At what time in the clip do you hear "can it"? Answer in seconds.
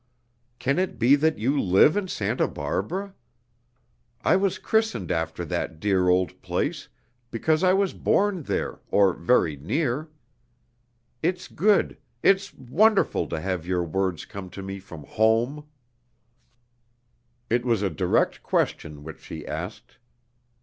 0.57-0.97